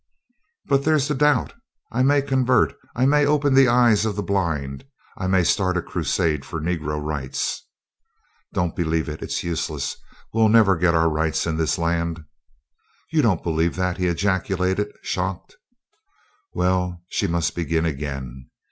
[0.65, 1.53] "But there's the doubt:
[1.91, 4.83] I may convert; I may open the eyes of the blind;
[5.15, 7.67] I may start a crusade for Negro rights."
[8.51, 9.97] "Don't believe it; it's useless;
[10.33, 12.25] we'll never get our rights in this land."
[13.11, 15.57] "You don't believe that!" he had ejaculated, shocked.
[16.51, 18.49] Well, she must begin again.